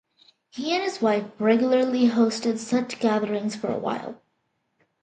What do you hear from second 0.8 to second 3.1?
his wife regularly hosted such